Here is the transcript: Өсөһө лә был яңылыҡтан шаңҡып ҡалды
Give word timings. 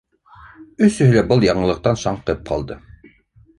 Өсөһө 0.87 1.13
лә 1.17 1.23
был 1.33 1.45
яңылыҡтан 1.49 2.01
шаңҡып 2.07 2.43
ҡалды 2.51 2.81